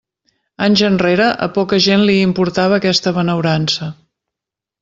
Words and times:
Anys 0.67 0.81
enrere 0.87 1.27
a 1.47 1.49
poca 1.59 1.79
gent 1.87 2.07
li 2.11 2.17
importava 2.31 2.81
aquesta 2.81 3.17
benaurança. 3.19 3.93